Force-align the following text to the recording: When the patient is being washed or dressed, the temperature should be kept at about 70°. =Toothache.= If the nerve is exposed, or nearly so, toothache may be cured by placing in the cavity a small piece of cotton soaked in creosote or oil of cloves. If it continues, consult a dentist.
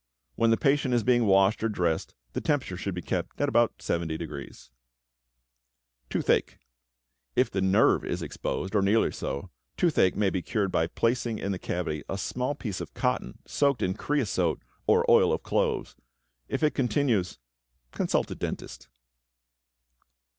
When 0.33 0.49
the 0.49 0.57
patient 0.57 0.95
is 0.95 1.03
being 1.03 1.27
washed 1.27 1.63
or 1.63 1.69
dressed, 1.69 2.15
the 2.33 2.41
temperature 2.41 2.75
should 2.75 2.95
be 2.95 3.03
kept 3.03 3.39
at 3.39 3.47
about 3.47 3.77
70°. 3.77 4.69
=Toothache.= 6.09 6.57
If 7.35 7.51
the 7.51 7.61
nerve 7.61 8.03
is 8.03 8.23
exposed, 8.23 8.73
or 8.73 8.81
nearly 8.81 9.11
so, 9.11 9.51
toothache 9.77 10.15
may 10.15 10.31
be 10.31 10.41
cured 10.41 10.71
by 10.71 10.87
placing 10.87 11.37
in 11.37 11.51
the 11.51 11.59
cavity 11.59 12.03
a 12.09 12.17
small 12.17 12.55
piece 12.55 12.81
of 12.81 12.95
cotton 12.95 13.43
soaked 13.45 13.83
in 13.83 13.93
creosote 13.93 14.63
or 14.87 15.05
oil 15.07 15.31
of 15.31 15.43
cloves. 15.43 15.95
If 16.49 16.63
it 16.63 16.73
continues, 16.73 17.37
consult 17.91 18.31
a 18.31 18.35
dentist. 18.35 18.89